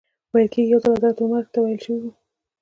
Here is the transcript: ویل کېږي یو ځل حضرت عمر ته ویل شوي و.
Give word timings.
ویل 0.31 0.47
کېږي 0.53 0.69
یو 0.71 0.79
ځل 0.83 0.93
حضرت 0.97 1.17
عمر 1.23 1.43
ته 1.53 1.57
ویل 1.61 1.79
شوي 1.85 1.99
و. 2.03 2.07